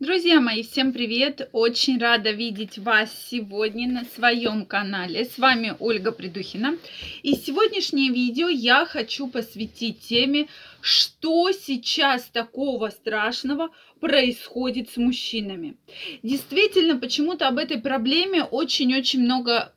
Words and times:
Друзья 0.00 0.40
мои, 0.40 0.62
всем 0.62 0.92
привет! 0.92 1.48
Очень 1.50 1.98
рада 1.98 2.30
видеть 2.30 2.78
вас 2.78 3.12
сегодня 3.28 3.88
на 3.88 4.04
своем 4.04 4.64
канале. 4.64 5.24
С 5.24 5.38
вами 5.38 5.74
Ольга 5.80 6.12
Придухина. 6.12 6.78
И 7.24 7.34
сегодняшнее 7.34 8.12
видео 8.12 8.46
я 8.48 8.86
хочу 8.86 9.26
посвятить 9.26 9.98
теме, 9.98 10.46
что 10.80 11.50
сейчас 11.50 12.26
такого 12.26 12.90
страшного 12.90 13.70
происходит 13.98 14.88
с 14.88 14.98
мужчинами. 14.98 15.76
Действительно, 16.22 16.96
почему-то 16.96 17.48
об 17.48 17.58
этой 17.58 17.80
проблеме 17.80 18.44
очень-очень 18.44 19.24
много 19.24 19.74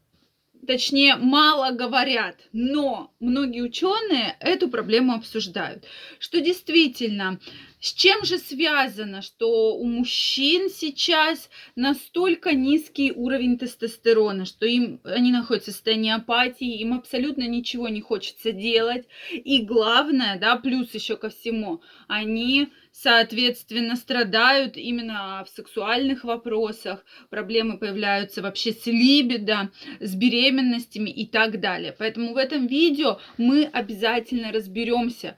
точнее, 0.68 1.16
мало 1.16 1.72
говорят, 1.72 2.36
но 2.54 3.12
многие 3.20 3.62
ученые 3.62 4.38
эту 4.40 4.70
проблему 4.70 5.14
обсуждают, 5.14 5.86
что 6.20 6.40
действительно 6.40 7.40
с 7.82 7.94
чем 7.94 8.24
же 8.24 8.38
связано, 8.38 9.22
что 9.22 9.76
у 9.76 9.86
мужчин 9.86 10.70
сейчас 10.70 11.50
настолько 11.76 12.54
низкий 12.54 13.12
уровень 13.12 13.58
тестостерона, 13.58 14.46
что 14.46 14.68
им 14.68 15.02
они 15.04 15.32
находятся 15.32 15.72
в 15.72 15.74
состоянии 15.74 16.12
апатии, 16.12 16.80
им 16.80 16.94
абсолютно 16.94 17.48
ничего 17.48 17.90
не 17.90 18.02
хочется 18.02 18.52
делать. 18.52 19.08
И 19.32 19.64
главное, 19.64 20.40
да, 20.40 20.58
плюс 20.58 20.94
еще 20.94 21.18
ко 21.18 21.30
всему, 21.30 21.82
они 22.08 22.70
соответственно, 22.92 23.96
страдают 23.96 24.78
именно 24.78 25.44
в 25.46 25.50
сексуальных 25.50 26.24
вопросах, 26.24 27.06
проблемы 27.30 27.78
появляются 27.78 28.42
вообще 28.42 28.74
с 28.74 28.86
либидо, 28.86 29.72
с 30.00 30.14
беременностями 30.16 31.10
и 31.10 31.26
так 31.26 31.60
далее. 31.60 31.96
Поэтому 31.98 32.34
в 32.34 32.38
этом 32.38 32.68
видео 32.68 33.20
мы 33.38 33.66
обязательно 33.66 34.52
разберемся, 34.52 35.38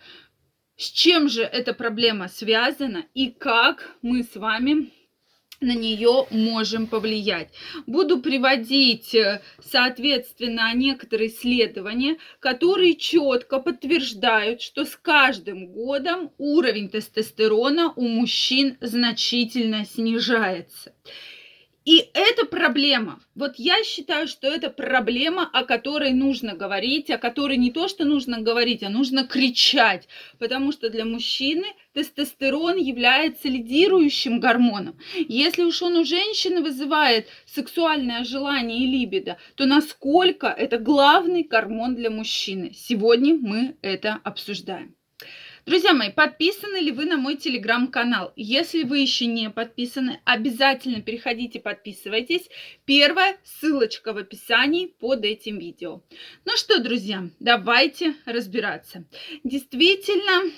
с 0.84 0.92
чем 0.92 1.30
же 1.30 1.44
эта 1.44 1.74
проблема 1.74 2.28
связана 2.28 3.06
и 3.14 3.32
как 3.32 3.96
мы 4.02 4.24
с 4.24 4.36
вами 4.36 4.92
на 5.62 5.74
нее 5.74 6.28
можем 6.30 6.88
повлиять. 6.88 7.54
Буду 7.88 8.20
приводить, 8.20 9.16
э, 9.16 9.42
соответственно, 9.62 10.74
некоторые 10.76 11.30
исследования, 11.30 12.18
которые 12.42 12.96
четко 12.96 13.60
подтверждают, 13.60 14.62
что 14.62 14.84
с 14.84 14.98
каждым 14.98 15.68
годом 15.68 16.32
уровень 16.38 16.90
тестостерона 16.90 17.94
у 17.96 18.06
мужчин 18.06 18.78
значительно 18.82 19.86
снижается. 19.86 20.94
И 21.86 22.10
это 22.14 22.46
проблема. 22.46 23.20
Вот 23.36 23.56
я 23.58 23.84
считаю, 23.84 24.28
что 24.28 24.48
это 24.48 24.70
проблема, 24.70 25.50
о 25.52 25.66
которой 25.66 26.14
нужно 26.14 26.56
говорить, 26.56 27.10
о 27.10 27.18
которой 27.18 27.58
не 27.58 27.72
то, 27.72 27.90
что 27.90 28.06
нужно 28.06 28.42
говорить, 28.42 28.84
а 28.84 28.90
нужно 28.90 29.28
кричать. 29.28 30.08
Потому 30.40 30.72
что 30.72 30.90
для 30.90 31.04
мужчины 31.04 31.66
тестостерон 31.94 32.78
является 32.78 33.50
лидирующим 33.50 34.40
гормоном. 34.40 34.98
Если 35.28 35.64
уж 35.64 35.82
он 35.82 35.98
у 35.98 36.06
женщины 36.06 36.62
вызывает 36.62 37.28
сексуальное 37.46 38.24
желание 38.24 38.80
и 38.80 38.88
либидо, 38.88 39.38
то 39.56 39.66
насколько 39.66 40.48
это 40.48 40.78
главный 40.78 41.44
гормон 41.44 41.96
для 41.96 42.10
мужчины? 42.10 42.72
Сегодня 42.74 43.36
мы 43.36 43.76
это 43.82 44.20
обсуждаем. 44.24 44.96
Друзья 45.66 45.94
мои, 45.94 46.12
подписаны 46.12 46.76
ли 46.78 46.92
вы 46.92 47.06
на 47.06 47.16
мой 47.16 47.38
телеграм-канал? 47.38 48.34
Если 48.36 48.84
вы 48.84 49.00
еще 49.00 49.28
не 49.28 49.50
подписаны, 49.50 50.20
обязательно 50.26 51.02
переходите, 51.02 51.62
подписывайтесь. 51.62 52.50
Первая 52.84 53.38
ссылочка 53.46 54.12
в 54.12 54.18
описании 54.18 54.88
под 54.88 55.24
этим 55.24 55.60
видео. 55.60 56.04
Ну 56.44 56.58
что, 56.58 56.84
друзья, 56.84 57.30
давайте 57.40 58.14
разбираться. 58.26 59.06
Действительно, 59.46 60.52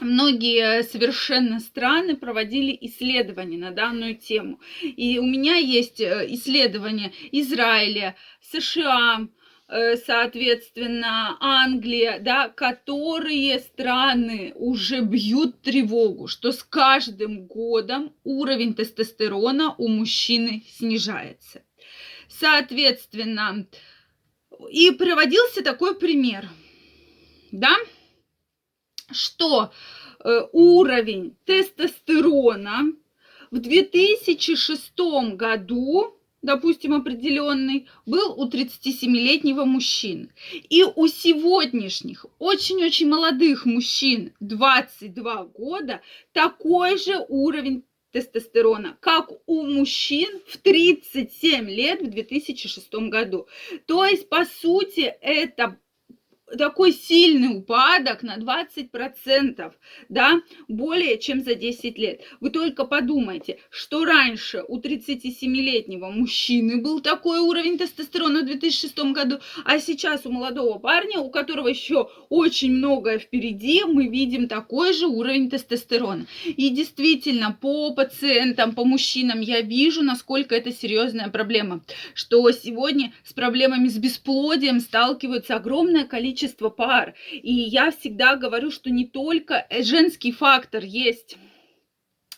многие 0.00 0.82
совершенно 0.82 1.60
страны 1.60 2.16
проводили 2.16 2.76
исследования 2.80 3.58
на 3.58 3.70
данную 3.70 4.16
тему. 4.16 4.58
И 4.82 5.20
у 5.20 5.26
меня 5.26 5.54
есть 5.54 6.00
э, 6.00 6.26
исследования 6.28 7.12
Израиля, 7.30 8.16
США, 8.40 9.28
соответственно, 9.96 11.38
Англия, 11.40 12.18
да, 12.18 12.50
которые 12.50 13.58
страны 13.58 14.52
уже 14.54 15.00
бьют 15.00 15.62
тревогу, 15.62 16.26
что 16.26 16.52
с 16.52 16.62
каждым 16.62 17.46
годом 17.46 18.14
уровень 18.22 18.74
тестостерона 18.74 19.74
у 19.78 19.88
мужчины 19.88 20.62
снижается. 20.68 21.62
Соответственно, 22.28 23.66
и 24.70 24.90
приводился 24.90 25.62
такой 25.62 25.98
пример, 25.98 26.48
да, 27.50 27.74
что 29.10 29.72
э, 30.22 30.40
уровень 30.52 31.34
тестостерона 31.46 32.92
в 33.50 33.58
2006 33.58 34.92
году 35.34 36.18
допустим, 36.42 36.92
определенный, 36.92 37.88
был 38.04 38.38
у 38.38 38.48
37-летнего 38.48 39.64
мужчины. 39.64 40.28
И 40.68 40.84
у 40.84 41.06
сегодняшних 41.06 42.26
очень-очень 42.38 43.08
молодых 43.08 43.64
мужчин 43.64 44.32
22 44.40 45.44
года 45.44 46.02
такой 46.32 46.98
же 46.98 47.24
уровень 47.28 47.84
тестостерона, 48.10 48.98
как 49.00 49.30
у 49.46 49.62
мужчин 49.62 50.28
в 50.46 50.58
37 50.58 51.68
лет 51.70 52.02
в 52.02 52.10
2006 52.10 52.92
году. 53.08 53.46
То 53.86 54.04
есть, 54.04 54.28
по 54.28 54.44
сути, 54.44 55.14
это 55.20 55.78
такой 56.56 56.92
сильный 56.92 57.56
упадок 57.58 58.22
на 58.22 58.36
20%, 58.36 59.72
да, 60.08 60.40
более 60.68 61.18
чем 61.18 61.42
за 61.42 61.54
10 61.54 61.98
лет. 61.98 62.20
Вы 62.40 62.50
только 62.50 62.84
подумайте, 62.84 63.58
что 63.70 64.04
раньше 64.04 64.62
у 64.68 64.78
37-летнего 64.78 66.10
мужчины 66.10 66.80
был 66.80 67.00
такой 67.00 67.40
уровень 67.40 67.78
тестостерона 67.78 68.42
в 68.42 68.46
2006 68.46 68.98
году, 69.12 69.38
а 69.64 69.78
сейчас 69.78 70.26
у 70.26 70.30
молодого 70.30 70.78
парня, 70.78 71.20
у 71.20 71.30
которого 71.30 71.68
еще 71.68 72.10
очень 72.28 72.72
многое 72.72 73.18
впереди, 73.18 73.82
мы 73.84 74.08
видим 74.08 74.48
такой 74.48 74.92
же 74.92 75.06
уровень 75.06 75.50
тестостерона. 75.50 76.26
И 76.44 76.68
действительно, 76.70 77.56
по 77.60 77.94
пациентам, 77.94 78.74
по 78.74 78.84
мужчинам 78.84 79.40
я 79.40 79.60
вижу, 79.60 80.02
насколько 80.02 80.54
это 80.54 80.72
серьезная 80.72 81.28
проблема, 81.28 81.82
что 82.14 82.50
сегодня 82.52 83.12
с 83.24 83.32
проблемами 83.32 83.88
с 83.88 83.96
бесплодием 83.96 84.80
сталкиваются 84.80 85.56
огромное 85.56 86.04
количество 86.04 86.41
количество 86.42 86.70
пар. 86.70 87.14
И 87.30 87.52
я 87.52 87.90
всегда 87.90 88.36
говорю, 88.36 88.70
что 88.70 88.90
не 88.90 89.06
только 89.06 89.66
женский 89.80 90.32
фактор 90.32 90.82
есть 90.82 91.36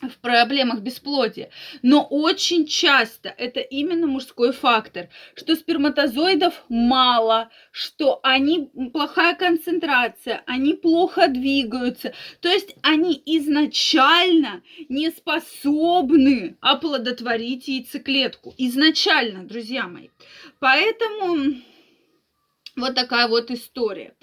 в 0.00 0.18
проблемах 0.20 0.80
бесплодия. 0.80 1.48
Но 1.82 2.06
очень 2.10 2.66
часто 2.66 3.30
это 3.38 3.60
именно 3.60 4.06
мужской 4.06 4.52
фактор, 4.52 5.08
что 5.34 5.54
сперматозоидов 5.54 6.64
мало, 6.68 7.48
что 7.70 8.20
они 8.22 8.70
плохая 8.92 9.34
концентрация, 9.34 10.42
они 10.46 10.74
плохо 10.74 11.28
двигаются. 11.28 12.12
То 12.40 12.48
есть 12.50 12.74
они 12.82 13.22
изначально 13.24 14.62
не 14.90 15.10
способны 15.10 16.56
оплодотворить 16.60 17.68
яйцеклетку. 17.68 18.52
Изначально, 18.58 19.44
друзья 19.44 19.86
мои. 19.86 20.08
Поэтому 20.58 21.54
вот 22.76 22.94
такая 22.94 23.28
вот 23.28 23.50
история. 23.50 24.14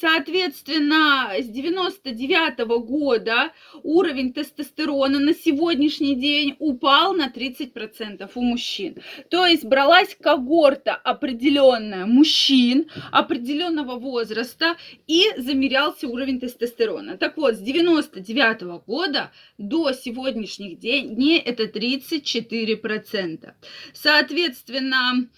Соответственно, 0.00 1.30
с 1.38 1.46
99 1.46 2.60
-го 2.60 2.80
года 2.80 3.52
уровень 3.82 4.32
тестостерона 4.32 5.18
на 5.20 5.34
сегодняшний 5.34 6.16
день 6.16 6.56
упал 6.58 7.14
на 7.14 7.28
30% 7.28 8.30
у 8.34 8.42
мужчин. 8.42 8.96
То 9.30 9.46
есть 9.46 9.64
бралась 9.64 10.16
когорта 10.20 10.94
определенная 10.94 12.06
мужчин 12.06 12.90
определенного 13.12 13.98
возраста 13.98 14.76
и 15.06 15.24
замерялся 15.36 16.08
уровень 16.08 16.40
тестостерона. 16.40 17.16
Так 17.16 17.36
вот, 17.36 17.54
с 17.54 17.58
99 17.58 18.62
-го 18.62 18.82
года 18.86 19.30
до 19.58 19.92
сегодняшних 19.92 20.80
дней 20.80 21.38
это 21.38 21.68
34%. 21.68 23.54
Соответственно, 23.92 25.28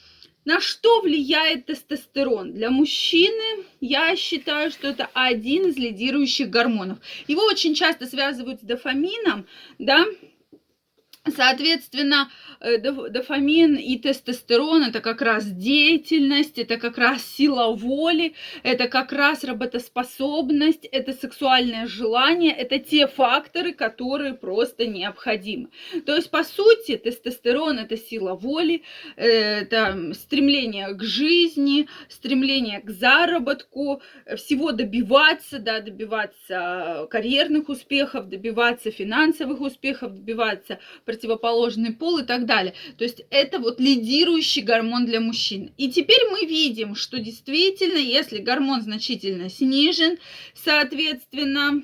на 0.44 0.60
что 0.60 1.00
влияет 1.00 1.66
тестостерон? 1.66 2.52
Для 2.52 2.70
мужчины 2.70 3.64
я 3.80 4.16
считаю, 4.16 4.70
что 4.70 4.88
это 4.88 5.08
один 5.14 5.68
из 5.68 5.76
лидирующих 5.76 6.50
гормонов. 6.50 6.98
Его 7.28 7.42
очень 7.44 7.74
часто 7.74 8.06
связывают 8.06 8.60
с 8.60 8.64
дофамином, 8.64 9.46
да, 9.78 10.04
Соответственно, 11.28 12.30
э, 12.58 12.78
дофамин 12.78 13.76
и 13.76 13.96
тестостерон 13.96 14.82
это 14.82 15.00
как 15.00 15.22
раз 15.22 15.46
деятельность, 15.46 16.58
это 16.58 16.78
как 16.78 16.98
раз 16.98 17.24
сила 17.24 17.72
воли, 17.76 18.34
это 18.64 18.88
как 18.88 19.12
раз 19.12 19.44
работоспособность, 19.44 20.84
это 20.84 21.12
сексуальное 21.12 21.86
желание, 21.86 22.50
это 22.50 22.80
те 22.80 23.06
факторы, 23.06 23.72
которые 23.72 24.34
просто 24.34 24.88
необходимы. 24.88 25.68
То 26.06 26.16
есть, 26.16 26.28
по 26.28 26.42
сути, 26.42 26.96
тестостерон 26.96 27.78
это 27.78 27.96
сила 27.96 28.34
воли, 28.34 28.82
это 29.14 30.12
стремление 30.14 30.92
к 30.92 31.04
жизни, 31.04 31.86
стремление 32.08 32.80
к 32.80 32.90
заработку, 32.90 34.02
всего 34.34 34.72
добиваться, 34.72 35.60
да, 35.60 35.78
добиваться 35.78 37.06
карьерных 37.10 37.68
успехов, 37.68 38.28
добиваться 38.28 38.90
финансовых 38.90 39.60
успехов, 39.60 40.14
добиваться 40.14 40.80
противоположный 41.12 41.92
пол 41.92 42.18
и 42.18 42.24
так 42.24 42.46
далее. 42.46 42.72
То 42.96 43.04
есть 43.04 43.22
это 43.28 43.58
вот 43.58 43.80
лидирующий 43.80 44.62
гормон 44.62 45.04
для 45.04 45.20
мужчин. 45.20 45.70
И 45.76 45.90
теперь 45.90 46.24
мы 46.30 46.46
видим, 46.46 46.94
что 46.94 47.18
действительно, 47.18 47.98
если 47.98 48.38
гормон 48.38 48.80
значительно 48.80 49.50
снижен, 49.50 50.16
соответственно, 50.54 51.82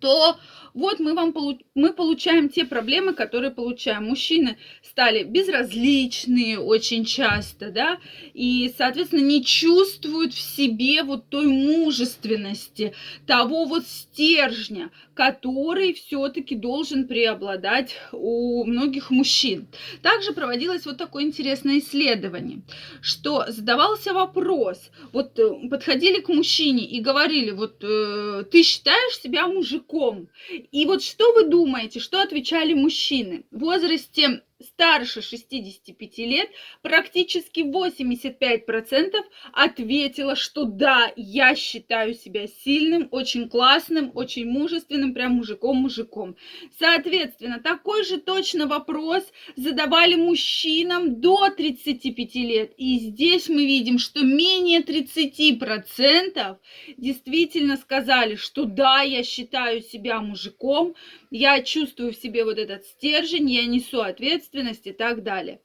то 0.00 0.36
вот 0.74 0.98
мы 0.98 1.14
вам 1.14 1.34
мы 1.74 1.92
получаем 1.92 2.48
те 2.48 2.64
проблемы, 2.64 3.12
которые 3.12 3.50
получаем. 3.50 4.06
Мужчины 4.06 4.56
стали 4.82 5.22
безразличные 5.22 6.58
очень 6.58 7.04
часто, 7.04 7.70
да, 7.70 7.98
и, 8.34 8.72
соответственно, 8.76 9.22
не 9.22 9.44
чувствуют 9.44 10.34
в 10.34 10.40
себе 10.40 11.02
вот 11.02 11.28
той 11.28 11.46
мужественности, 11.46 12.94
того 13.26 13.64
вот 13.64 13.86
стержня, 13.86 14.90
который 15.20 15.92
все-таки 15.92 16.54
должен 16.54 17.06
преобладать 17.06 17.94
у 18.10 18.64
многих 18.64 19.10
мужчин. 19.10 19.68
Также 20.00 20.32
проводилось 20.32 20.86
вот 20.86 20.96
такое 20.96 21.24
интересное 21.24 21.80
исследование, 21.80 22.62
что 23.02 23.44
задавался 23.48 24.14
вопрос, 24.14 24.90
вот 25.12 25.38
э, 25.38 25.68
подходили 25.68 26.20
к 26.22 26.30
мужчине 26.30 26.86
и 26.86 27.02
говорили, 27.02 27.50
вот 27.50 27.84
э, 27.84 28.44
ты 28.50 28.62
считаешь 28.62 29.20
себя 29.20 29.46
мужиком? 29.46 30.30
И 30.72 30.86
вот 30.86 31.02
что 31.02 31.34
вы 31.34 31.50
думаете, 31.50 32.00
что 32.00 32.22
отвечали 32.22 32.72
мужчины 32.72 33.44
в 33.50 33.58
возрасте 33.58 34.40
старше 34.62 35.22
65 35.22 36.18
лет, 36.18 36.50
практически 36.82 37.60
85% 37.60 39.14
ответила, 39.52 40.36
что 40.36 40.64
да, 40.64 41.12
я 41.16 41.54
считаю 41.54 42.14
себя 42.14 42.46
сильным, 42.46 43.08
очень 43.10 43.48
классным, 43.48 44.10
очень 44.14 44.46
мужественным, 44.46 45.14
прям 45.14 45.32
мужиком-мужиком. 45.32 46.36
Соответственно, 46.78 47.60
такой 47.60 48.04
же 48.04 48.18
точно 48.18 48.66
вопрос 48.66 49.24
задавали 49.56 50.14
мужчинам 50.14 51.20
до 51.20 51.50
35 51.50 52.34
лет. 52.36 52.72
И 52.76 52.98
здесь 52.98 53.48
мы 53.48 53.66
видим, 53.66 53.98
что 53.98 54.22
менее 54.22 54.80
30% 54.80 56.56
действительно 56.96 57.76
сказали, 57.76 58.36
что 58.36 58.64
да, 58.64 59.02
я 59.02 59.22
считаю 59.22 59.82
себя 59.82 60.20
мужиком, 60.20 60.94
я 61.30 61.62
чувствую 61.62 62.12
в 62.12 62.16
себе 62.16 62.44
вот 62.44 62.58
этот 62.58 62.84
стержень, 62.84 63.50
я 63.50 63.66
несу 63.66 64.00
ответственность 64.00 64.86
и 64.86 64.92
так 64.92 65.22
далее. 65.22 65.60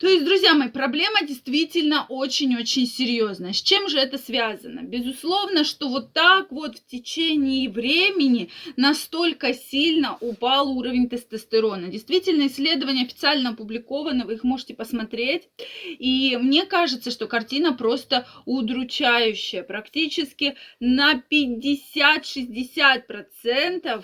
То 0.00 0.08
есть, 0.08 0.24
друзья 0.24 0.54
мои, 0.54 0.70
проблема 0.70 1.26
действительно 1.26 2.06
очень-очень 2.08 2.86
серьезная. 2.86 3.52
С 3.52 3.60
чем 3.60 3.90
же 3.90 3.98
это 3.98 4.16
связано? 4.16 4.80
Безусловно, 4.80 5.62
что 5.62 5.90
вот 5.90 6.14
так 6.14 6.50
вот 6.50 6.78
в 6.78 6.86
течение 6.86 7.68
времени 7.68 8.48
настолько 8.76 9.52
сильно 9.52 10.16
упал 10.22 10.70
уровень 10.70 11.10
тестостерона. 11.10 11.88
Действительно, 11.88 12.46
исследования 12.46 13.02
официально 13.02 13.50
опубликованы, 13.50 14.24
вы 14.24 14.36
их 14.36 14.42
можете 14.42 14.72
посмотреть. 14.72 15.50
И 15.98 16.38
мне 16.40 16.64
кажется, 16.64 17.10
что 17.10 17.26
картина 17.26 17.74
просто 17.74 18.26
удручающая. 18.46 19.62
Практически 19.62 20.56
на 20.80 21.22
50-60% 21.30 24.02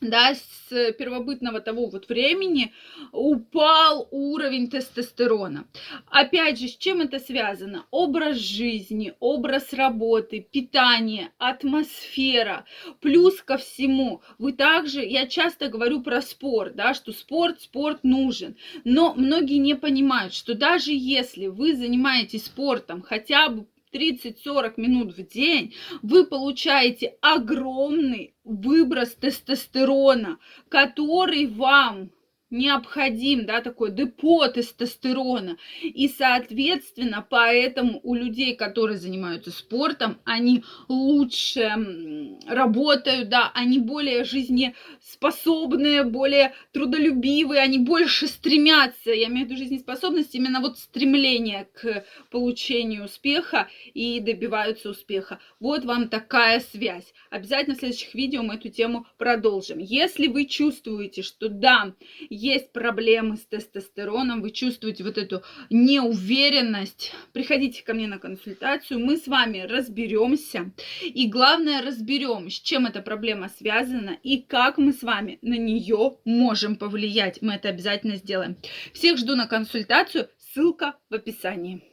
да, 0.00 0.34
с 0.34 0.92
первобытного 0.92 1.60
того 1.60 1.88
вот 1.88 2.08
времени 2.08 2.72
упал 3.12 4.08
уровень 4.10 4.70
тестостерона. 4.70 5.66
Опять 6.06 6.60
же, 6.60 6.68
с 6.68 6.76
чем 6.76 7.00
это 7.00 7.18
связано? 7.18 7.86
Образ 7.90 8.36
жизни, 8.36 9.14
образ 9.20 9.72
работы, 9.72 10.40
питание, 10.40 11.30
атмосфера. 11.38 12.64
Плюс 13.00 13.42
ко 13.42 13.56
всему, 13.56 14.22
вы 14.38 14.52
также, 14.52 15.04
я 15.04 15.26
часто 15.26 15.68
говорю 15.68 16.02
про 16.02 16.22
спорт, 16.22 16.76
да, 16.76 16.94
что 16.94 17.12
спорт, 17.12 17.62
спорт 17.62 18.04
нужен. 18.04 18.56
Но 18.84 19.14
многие 19.14 19.58
не 19.58 19.74
понимают, 19.74 20.34
что 20.34 20.54
даже 20.54 20.92
если 20.92 21.46
вы 21.46 21.74
занимаетесь 21.74 22.46
спортом 22.46 23.02
хотя 23.02 23.48
бы 23.48 23.66
30-40 23.92 24.74
минут 24.76 25.16
в 25.16 25.26
день, 25.26 25.74
вы 26.02 26.26
получаете 26.26 27.16
огромный 27.20 28.34
выброс 28.44 29.14
тестостерона, 29.14 30.38
который 30.68 31.46
вам 31.46 32.10
необходим, 32.50 33.46
да, 33.46 33.60
такой 33.60 33.92
депо 33.92 34.48
тестостерона. 34.48 35.56
И, 35.82 36.08
соответственно, 36.08 37.26
поэтому 37.28 38.00
у 38.02 38.14
людей, 38.14 38.56
которые 38.56 38.98
занимаются 38.98 39.50
спортом, 39.50 40.18
они 40.24 40.64
лучше 40.88 42.36
работают, 42.46 43.28
да, 43.28 43.50
они 43.54 43.78
более 43.78 44.24
жизнеспособные, 44.24 46.04
более 46.04 46.54
трудолюбивые, 46.72 47.60
они 47.60 47.78
больше 47.78 48.26
стремятся, 48.26 49.10
я 49.10 49.28
имею 49.28 49.46
в 49.46 49.50
виду 49.50 49.58
жизнеспособность, 49.58 50.34
именно 50.34 50.60
вот 50.60 50.78
стремление 50.78 51.68
к 51.74 52.04
получению 52.30 53.04
успеха 53.04 53.68
и 53.94 54.20
добиваются 54.20 54.90
успеха. 54.90 55.38
Вот 55.60 55.84
вам 55.84 56.08
такая 56.08 56.60
связь. 56.60 57.12
Обязательно 57.30 57.76
в 57.76 57.78
следующих 57.78 58.14
видео 58.14 58.42
мы 58.42 58.54
эту 58.54 58.68
тему 58.68 59.06
продолжим. 59.18 59.78
Если 59.78 60.26
вы 60.26 60.46
чувствуете, 60.46 61.22
что 61.22 61.48
да, 61.48 61.94
есть 62.38 62.72
проблемы 62.72 63.36
с 63.36 63.44
тестостероном, 63.44 64.42
вы 64.42 64.50
чувствуете 64.50 65.04
вот 65.04 65.18
эту 65.18 65.42
неуверенность, 65.70 67.12
приходите 67.32 67.82
ко 67.82 67.94
мне 67.94 68.06
на 68.06 68.18
консультацию, 68.18 69.00
мы 69.00 69.16
с 69.16 69.26
вами 69.26 69.60
разберемся. 69.60 70.72
И 71.02 71.28
главное, 71.28 71.82
разберем, 71.82 72.50
с 72.50 72.54
чем 72.54 72.86
эта 72.86 73.02
проблема 73.02 73.48
связана 73.48 74.16
и 74.22 74.38
как 74.38 74.78
мы 74.78 74.92
с 74.92 75.02
вами 75.02 75.38
на 75.42 75.56
нее 75.58 76.18
можем 76.24 76.76
повлиять. 76.76 77.42
Мы 77.42 77.54
это 77.54 77.68
обязательно 77.68 78.16
сделаем. 78.16 78.56
Всех 78.92 79.18
жду 79.18 79.34
на 79.34 79.46
консультацию, 79.46 80.28
ссылка 80.38 80.94
в 81.10 81.14
описании. 81.14 81.87